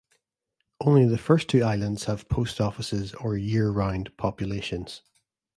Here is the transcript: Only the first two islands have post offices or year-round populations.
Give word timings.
Only 0.79 1.05
the 1.05 1.19
first 1.19 1.47
two 1.47 1.61
islands 1.61 2.05
have 2.05 2.27
post 2.27 2.59
offices 2.59 3.13
or 3.13 3.37
year-round 3.37 4.17
populations. 4.17 5.03